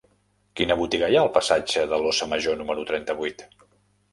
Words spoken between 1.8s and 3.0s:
de l'Óssa Major número